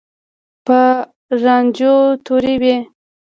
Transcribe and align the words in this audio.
په 0.65 0.79
رانجو 1.43 1.95
تورې 2.25 2.55
وې. 2.61 2.75